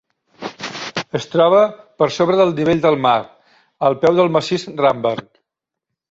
[1.17, 1.59] Es troba
[2.01, 3.17] per sobre del nivell del mar,
[3.89, 5.29] al peu del massís Ramberg.